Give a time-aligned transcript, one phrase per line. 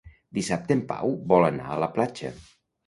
[0.37, 2.35] Dissabte en Pau vol anar a la platja.